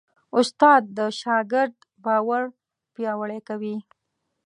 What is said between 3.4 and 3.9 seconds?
کوي.